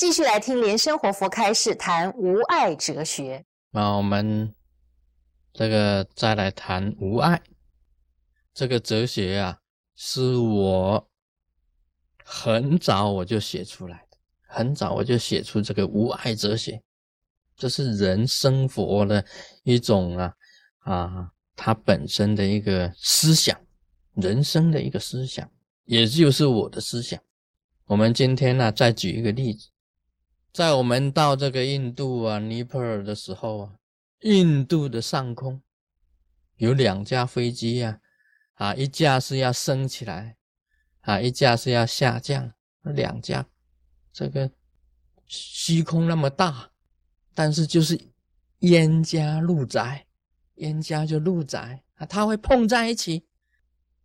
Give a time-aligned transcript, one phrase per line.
[0.00, 3.44] 继续来听莲生活佛开示谈无爱哲学。
[3.70, 4.54] 那我们
[5.52, 7.42] 这个再来谈无爱
[8.54, 9.58] 这个哲学啊，
[9.94, 11.06] 是我
[12.24, 14.16] 很早我就写出来的，
[14.46, 16.80] 很早我就写出这个无爱哲学，
[17.54, 19.22] 这是人生活的
[19.64, 20.34] 一种啊
[20.78, 23.54] 啊，它本身的一个思想，
[24.14, 25.46] 人生的一个思想，
[25.84, 27.20] 也就是我的思想。
[27.84, 29.68] 我们今天呢，再举一个例子，
[30.52, 33.74] 在我们到这个印度啊，尼泊尔的时候啊，
[34.22, 35.62] 印度的上空
[36.56, 38.00] 有两架飞机呀，
[38.54, 40.36] 啊，一架是要升起来，
[41.02, 43.46] 啊，一架是要下降，两架，
[44.12, 44.50] 这个
[45.26, 46.72] 虚空那么大，
[47.32, 47.98] 但是就是
[48.58, 50.06] 冤家路窄，
[50.56, 53.24] 冤家就路窄啊，它会碰在一起。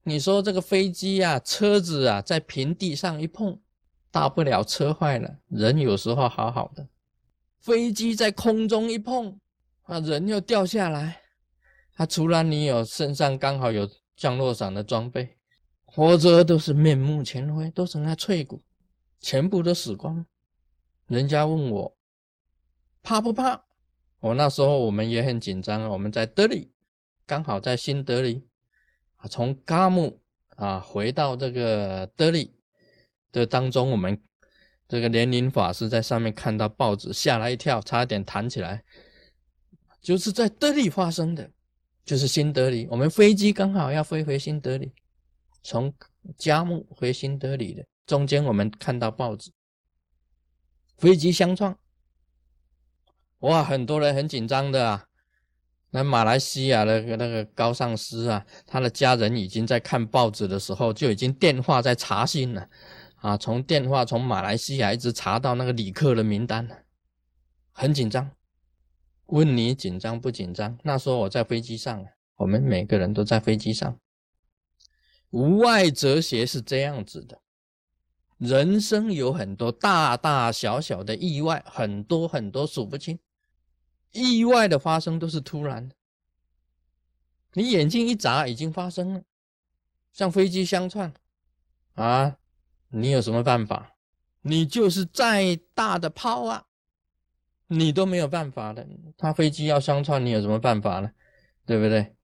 [0.03, 3.59] 你说这个飞机啊，车子啊，在平地上一碰。
[4.15, 6.87] 大不了车坏了，人有时候好好的，
[7.59, 9.37] 飞机在空中一碰，
[9.81, 11.21] 啊，人又掉下来。
[11.95, 13.85] 啊，除了你有身上刚好有
[14.15, 15.35] 降落伞的装备，
[15.83, 18.61] 活着都是面目全非，都成了脆骨，
[19.19, 20.25] 全部都死光。
[21.07, 21.97] 人家问我
[23.03, 23.65] 怕不怕？
[24.21, 26.71] 我那时候我们也很紧张，我们在德里，
[27.25, 28.47] 刚好在新德里，
[29.17, 30.21] 啊，从嘎木
[30.55, 32.54] 啊回到这个德里。
[33.35, 34.17] 这当中，我们
[34.87, 38.81] 这个莲林法师在上面看到报纸，吓了一跳，差点弹起来。
[40.01, 41.51] 就是在德里发生的，
[42.05, 42.87] 就是新德里。
[42.89, 44.93] 我们飞机刚好要飞回新德里，
[45.63, 45.93] 从
[46.37, 49.51] 嘉木回新德里的中间，我们看到报纸，
[50.97, 51.77] 飞机相撞。
[53.39, 55.07] 哇，很多人很紧张的啊。
[55.89, 62.69] 那马来西亚的那个高上师啊，他的家人已经在看报纸的时候，就已经电话在查询了。
[63.25, 66.85] 啊，从电话从马来西亚一直查到那个旅客的名单，
[67.71, 68.29] 很紧张。
[69.25, 70.77] 问你紧张不紧张？
[70.83, 73.99] 那时候我在飞机上，我们每个人都在飞机上。
[75.31, 77.41] 无外哲学是这样子的：
[78.37, 83.17] 人生有很多大大小小的意外，很多很多数不清。
[84.11, 85.95] 意外的发生都是突然的，
[87.53, 89.23] 你眼睛一眨，已经发生了，
[90.13, 91.11] 像飞机相撞
[91.95, 92.37] 啊。
[92.97, 93.91] 你有什么办法？
[94.41, 96.65] 你就是再大的炮啊，
[97.67, 98.87] 你都没有办法的。
[99.17, 101.11] 他飞机要相撞，你有什么办法呢？
[101.65, 102.15] 对不对？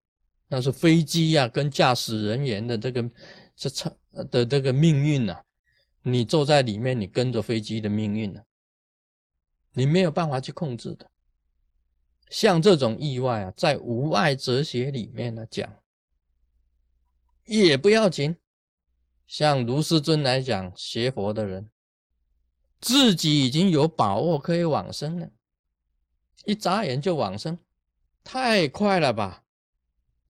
[0.48, 3.12] 那是飞机呀，跟驾驶人员的这个
[3.56, 3.98] 这车
[4.30, 5.44] 的这个命运呐，
[6.04, 8.42] 你坐在里面，你跟着飞机的命运呢，
[9.74, 11.10] 你没有办法去控制的。
[12.30, 15.70] 像这种意外啊，在无爱哲学里面呢讲，
[17.46, 18.38] 也不要紧。
[19.32, 21.72] 像卢师尊来讲，学佛的人
[22.82, 25.32] 自己已经有把握可以往生了，
[26.44, 27.58] 一眨眼就往生，
[28.26, 29.46] 太快了吧，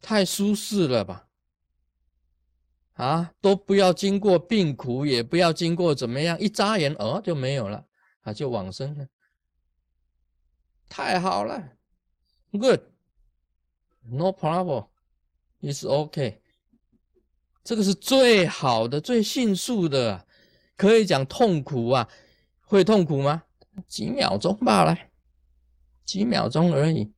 [0.01, 1.27] 太舒适了吧，
[2.93, 7.87] 啊，都不要经过病苦，也不要经过怎么样，一眨眼哦就没有了，
[8.21, 9.07] 啊就往生了，
[10.87, 11.75] 太好了
[12.51, 16.40] ，Good，No problem，It's OK。
[17.63, 20.25] 这个是最好的、最迅速的，
[20.75, 22.09] 可以讲痛苦啊，
[22.61, 23.43] 会痛苦吗？
[23.87, 24.97] 几秒钟罢了，
[26.03, 27.11] 几秒钟而已，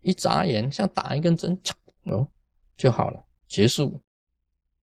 [0.00, 1.60] 一眨眼像打一根针，
[2.04, 2.28] 哦，
[2.76, 4.00] 就好了，结束。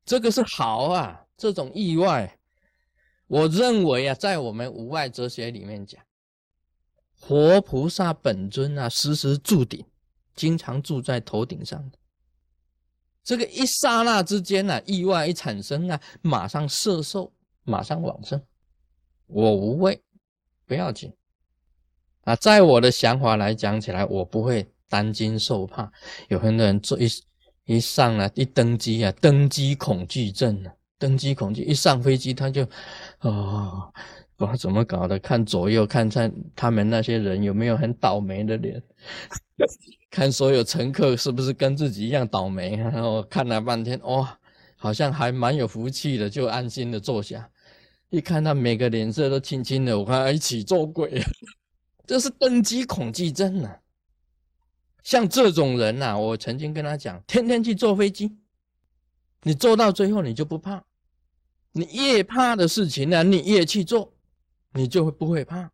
[0.06, 2.38] 这个是好啊，这种意外，
[3.28, 6.04] 我认为啊，在我们无外哲学里面讲，
[7.20, 9.86] 活菩萨本尊啊，时时住顶，
[10.36, 11.98] 经常住在头顶上的。
[13.24, 17.32] 这个一刹那之间呢，意外一产生啊，马上摄受，
[17.64, 18.42] 马上往生。
[19.28, 20.02] 我无畏，
[20.66, 21.12] 不要紧
[22.26, 22.36] 啊。
[22.36, 25.90] 在我的想法来讲起来，我不会担惊受怕。
[26.28, 27.08] 有很多人坐一
[27.66, 32.64] 一上来一登机啊，登机恐惧症啊，登机恐惧，一上飞机他就
[33.20, 33.90] 啊，
[34.36, 38.84] 不知道怎么搞的，看左右看看他们那些人有没有很倒霉的脸。
[40.14, 42.76] 看所有乘客是不是跟自己一样倒霉？
[42.78, 44.38] 然后看了半天，哇，
[44.78, 47.50] 好像还蛮有福气的，就安心的坐下。
[48.12, 51.20] 一看他每个脸色都青青的，我看一起做鬼，
[52.06, 53.80] 这是登机恐惧症啊！
[55.02, 58.38] 像这种人呐，我曾经跟他讲，天天去坐飞机，
[59.42, 60.84] 你坐到最后你就不怕。
[61.72, 64.14] 你越怕的事情呢，你越去做，
[64.74, 65.72] 你就会不会怕。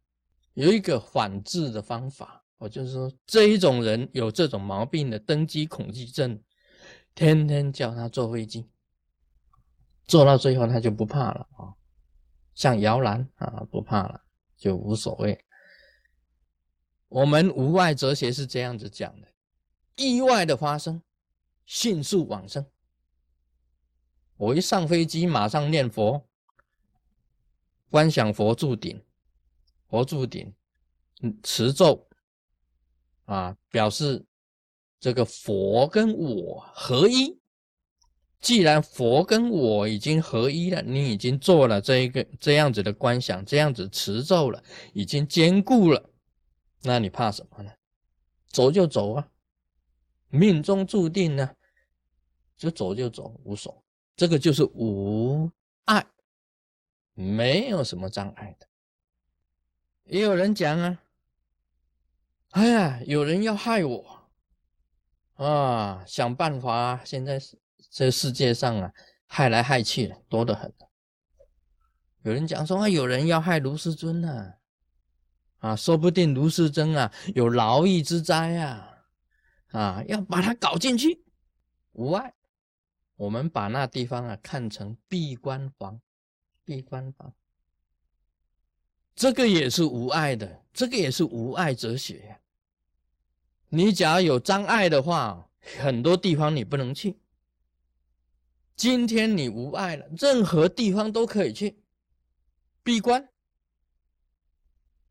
[0.54, 2.46] 有一个反制的方法。
[2.60, 6.44] 我就是说，这一种人有这种毛病的登机恐惧症，
[7.16, 8.70] 天天叫他坐飞机，
[10.06, 11.74] 坐到最后他就不怕了啊，
[12.54, 14.24] 像摇篮啊不怕了，
[14.58, 15.46] 就无所谓。
[17.08, 19.28] 我们无外哲学是这样子讲的：
[19.96, 21.02] 意外的发生，
[21.66, 22.66] 迅速往生。
[24.36, 26.28] 我一上飞机，马上念佛，
[27.90, 29.02] 观想佛住顶，
[29.88, 30.54] 佛住顶，
[31.42, 32.09] 持咒
[33.30, 34.26] 啊，表示
[35.00, 37.40] 这个佛跟我合一。
[38.40, 46.10] 既然佛跟我已经合一了，你已经做了这一个这样子的观想，这样子持咒了，已经坚固了，
[46.81, 47.72] 那你怕什么呢？
[48.48, 49.28] 走就走啊，
[50.30, 51.54] 命中注定呢，
[52.58, 53.84] 就走就走，无所。
[54.16, 55.52] 这个就是无
[55.86, 56.08] 碍，
[57.14, 58.68] 没有什么障碍的。
[60.06, 61.04] 也有人讲啊，
[62.51, 64.30] 哎呀，有人要害我
[65.36, 67.60] 啊，想办法，现在是。
[67.92, 68.94] 这世界上啊，
[69.25, 70.72] 害来害去的多得很。
[72.22, 74.54] 有人讲说啊，有人要害卢世尊呢，
[75.57, 79.06] 啊，说不定卢世尊啊有劳役之灾啊，
[79.72, 81.25] 啊，要把他搞进去。
[81.94, 82.36] 无碍，
[83.16, 86.00] 我们把那地方啊看成闭关房，
[86.63, 87.34] 闭关房，
[89.19, 92.39] 这个也是无碍的，这个也是无碍哲学。
[93.68, 97.19] 你假如有障碍的话，很多地方你不能去。
[98.77, 101.83] 今天你无碍了，任何地方都可以去
[102.81, 103.27] 闭关，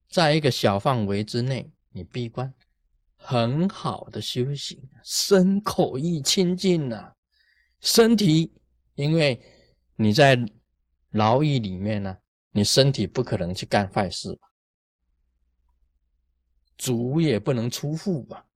[0.08, 2.54] 在一个小范围之内，你闭关，
[3.14, 7.12] 很好的修行，身口意清净呐。
[7.80, 8.54] 身体，
[8.94, 9.38] 因为
[9.96, 10.38] 你在
[11.10, 12.16] 牢狱里面呢，
[12.50, 14.48] 你身体不可能去干坏事吧，
[16.76, 18.46] 主也不能出户吧，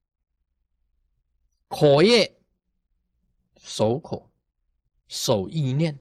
[1.68, 2.40] 口业，
[3.56, 4.28] 守口。
[5.08, 6.00] 守意念，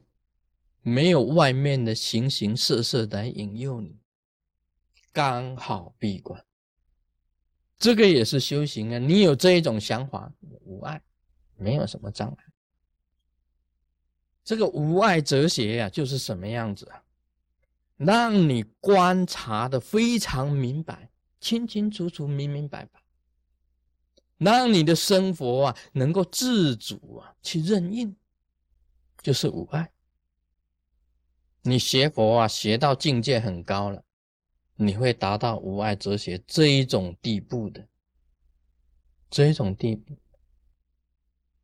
[0.80, 4.00] 没有外面的形形色色来引诱你，
[5.12, 6.42] 刚好闭关。
[7.78, 8.98] 这个也是修行啊！
[9.00, 11.04] 你有这一种想法，无碍，
[11.58, 12.46] 没有什么障碍。
[14.46, 17.04] 这个无碍哲学呀，就是什么样子啊？
[18.04, 23.00] 让你观察的非常明白、清清楚楚、明明白白，
[24.40, 28.16] 让你的生活啊能够自主啊去任应。
[29.22, 29.92] 就是无碍。
[31.62, 34.04] 你学佛啊，学到境界很高了，
[34.76, 37.88] 你会达到无碍哲学这一种地步的。
[39.30, 40.18] 这一种地步，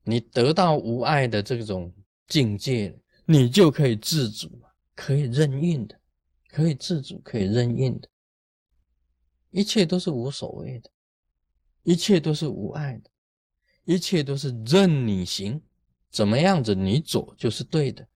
[0.03, 1.91] 你得到无碍的这种
[2.27, 2.95] 境界，
[3.25, 4.61] 你就可以自主，
[4.93, 5.99] 可以任运的，
[6.57, 8.09] 可以自主，可以任运的，
[9.51, 10.89] 一切都是无所谓的，
[11.83, 13.11] 一切都是无碍的，
[13.83, 15.61] 一切都是任你行。
[16.09, 18.07] 怎么样子你走就是对的，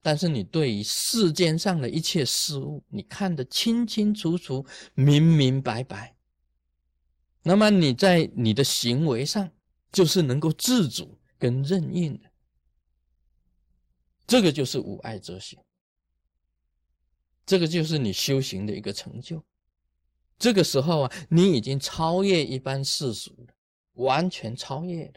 [0.00, 6.16] 但是你对于世间上的一切事物，你看得清清楚楚、明明白白，
[7.42, 9.50] 那么你在你的行为上
[9.90, 12.30] 就是能够自主跟任运的，
[14.26, 15.62] 这个就是无爱哲学，
[17.44, 19.42] 这个就是你修行的一个成就。
[20.38, 23.54] 这个时候啊，你已经超越一般世俗了，
[23.94, 25.14] 完全超越了。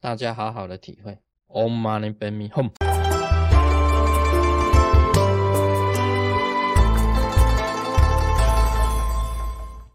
[0.00, 1.18] 大家好好的体会
[1.48, 3.05] ，Om Mani Padme Hum。